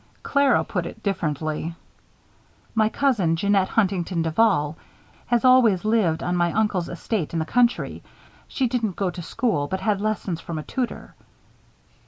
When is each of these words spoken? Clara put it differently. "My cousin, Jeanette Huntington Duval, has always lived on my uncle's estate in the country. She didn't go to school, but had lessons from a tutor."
Clara 0.23 0.63
put 0.63 0.87
it 0.87 1.03
differently. 1.03 1.75
"My 2.73 2.89
cousin, 2.89 3.35
Jeanette 3.35 3.69
Huntington 3.69 4.23
Duval, 4.23 4.75
has 5.27 5.45
always 5.45 5.85
lived 5.85 6.23
on 6.23 6.35
my 6.35 6.51
uncle's 6.53 6.89
estate 6.89 7.33
in 7.33 7.37
the 7.37 7.45
country. 7.45 8.01
She 8.47 8.65
didn't 8.67 8.95
go 8.95 9.11
to 9.11 9.21
school, 9.21 9.67
but 9.67 9.79
had 9.81 10.01
lessons 10.01 10.41
from 10.41 10.57
a 10.57 10.63
tutor." 10.63 11.13